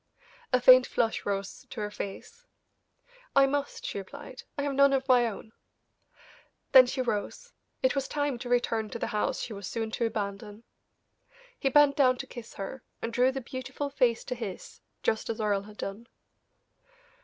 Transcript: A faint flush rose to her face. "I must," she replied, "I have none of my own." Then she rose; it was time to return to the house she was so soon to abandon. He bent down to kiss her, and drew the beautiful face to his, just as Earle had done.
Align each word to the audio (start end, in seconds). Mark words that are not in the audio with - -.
A 0.51 0.59
faint 0.59 0.87
flush 0.87 1.27
rose 1.27 1.67
to 1.69 1.79
her 1.79 1.91
face. 1.91 2.47
"I 3.35 3.45
must," 3.45 3.85
she 3.85 3.99
replied, 3.99 4.41
"I 4.57 4.63
have 4.63 4.73
none 4.73 4.93
of 4.93 5.07
my 5.07 5.27
own." 5.27 5.51
Then 6.71 6.87
she 6.87 7.03
rose; 7.03 7.53
it 7.83 7.93
was 7.93 8.07
time 8.07 8.39
to 8.39 8.49
return 8.49 8.89
to 8.89 8.97
the 8.97 9.05
house 9.13 9.41
she 9.41 9.53
was 9.53 9.67
so 9.67 9.81
soon 9.81 9.91
to 9.91 10.07
abandon. 10.07 10.63
He 11.59 11.69
bent 11.69 11.95
down 11.95 12.17
to 12.17 12.25
kiss 12.25 12.55
her, 12.55 12.81
and 12.99 13.13
drew 13.13 13.31
the 13.31 13.41
beautiful 13.41 13.91
face 13.91 14.23
to 14.23 14.33
his, 14.33 14.81
just 15.03 15.29
as 15.29 15.39
Earle 15.39 15.61
had 15.69 15.77
done. 15.77 16.07